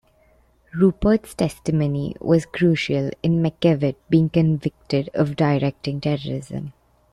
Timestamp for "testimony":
1.35-2.15